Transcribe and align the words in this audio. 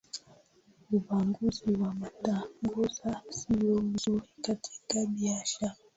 ubaguzi 0.95 1.69
wa 1.81 1.91
matangazo 2.01 2.83
siyo 3.37 3.75
mzuri 3.89 4.29
katika 4.45 5.05
biashara 5.13 5.75